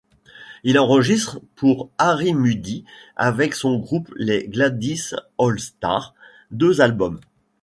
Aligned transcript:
Il 0.63 0.79
enregistre 0.79 1.39
pour 1.55 1.91
Harry 1.99 2.33
Mudie 2.33 2.83
avec 3.15 3.53
son 3.53 3.77
groupe 3.77 4.11
les 4.17 4.47
Gladdy's 4.47 5.13
All 5.39 5.59
Stars 5.59 6.15
deux 6.49 6.81
albums. 6.81 7.19